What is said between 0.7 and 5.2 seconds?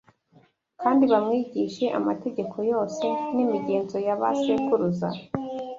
kandi bamwigishije amategeko yose n’imigenzo ya ba sekuruza